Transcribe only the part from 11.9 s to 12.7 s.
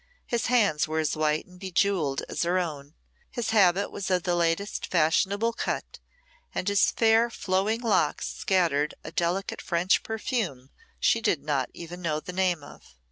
know the name